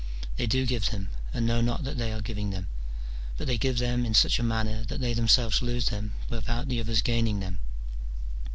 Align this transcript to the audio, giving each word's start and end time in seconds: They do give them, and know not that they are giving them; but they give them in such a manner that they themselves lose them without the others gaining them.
They 0.35 0.47
do 0.47 0.65
give 0.65 0.89
them, 0.89 1.09
and 1.31 1.45
know 1.45 1.61
not 1.61 1.83
that 1.83 1.99
they 1.99 2.11
are 2.11 2.23
giving 2.23 2.49
them; 2.49 2.65
but 3.37 3.45
they 3.45 3.59
give 3.59 3.77
them 3.77 4.03
in 4.03 4.15
such 4.15 4.39
a 4.39 4.41
manner 4.41 4.83
that 4.85 4.99
they 4.99 5.13
themselves 5.13 5.61
lose 5.61 5.89
them 5.89 6.15
without 6.27 6.67
the 6.69 6.79
others 6.79 7.03
gaining 7.03 7.39
them. 7.39 7.59